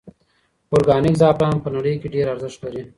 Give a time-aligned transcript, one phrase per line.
[0.75, 2.81] ارګانیک زعفران په نړۍ کې ډېر ارزښت لري.